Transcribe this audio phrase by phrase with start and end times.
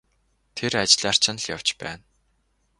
[0.55, 2.03] Тэр ажлаар чинь л явж байна.